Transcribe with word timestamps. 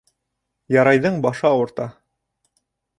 «ЯРАЙ»ҘЫҢ 0.77 1.21
БАШЫ 1.27 1.47
АУЫРТА 1.53 1.89